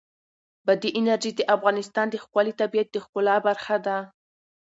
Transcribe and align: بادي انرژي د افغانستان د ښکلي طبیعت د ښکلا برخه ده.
بادي 0.65 0.89
انرژي 0.99 1.31
د 1.35 1.41
افغانستان 1.55 2.05
د 2.09 2.15
ښکلي 2.23 2.53
طبیعت 2.61 2.87
د 2.91 2.97
ښکلا 3.05 3.35
برخه 3.47 3.75
ده. 3.85 3.97